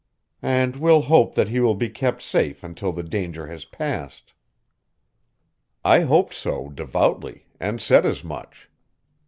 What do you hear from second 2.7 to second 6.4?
the danger has passed." I hoped